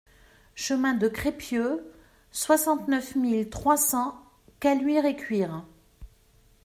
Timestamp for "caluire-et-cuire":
4.59-5.63